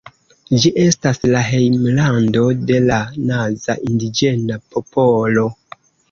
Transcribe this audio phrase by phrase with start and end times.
[0.61, 2.97] Ĝi estas la hejmlando de la
[3.31, 5.45] Naza indiĝena popolo.